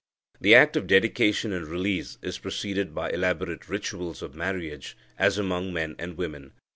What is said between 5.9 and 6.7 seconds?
and women.